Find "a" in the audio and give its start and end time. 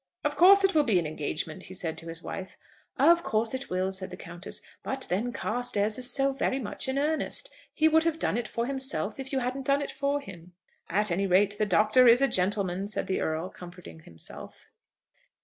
12.23-12.27